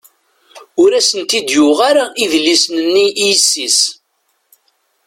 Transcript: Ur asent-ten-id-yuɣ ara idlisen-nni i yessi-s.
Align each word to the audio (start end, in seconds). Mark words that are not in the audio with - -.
Ur 0.81 0.91
asent-ten-id-yuɣ 0.99 1.79
ara 1.89 2.05
idlisen-nni 2.23 3.07
i 3.13 3.23
yessi-s. 3.29 3.79